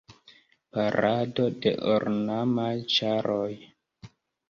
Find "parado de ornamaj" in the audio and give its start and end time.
0.77-2.75